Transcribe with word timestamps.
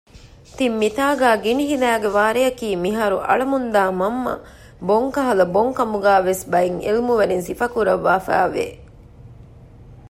ތިން 0.55 0.77
މިތާގައި 0.81 1.37
ގިނިހިލައިގެ 1.43 2.09
ވާރެއަކީ 2.17 2.67
މިހާރު 2.83 3.17
އަޅަމުންދާ 3.27 3.83
މަންމަ 3.99 4.33
ބޮންކަހަލަ 4.87 5.45
ބޮންކަމުގައި 5.55 6.23
ވެސް 6.27 6.43
ބައެއް 6.51 6.79
ޢިލްމުވެރިން 6.83 7.45
ސިފަކުރަށްވާފައި 7.47 8.49
ވެ 8.53 8.65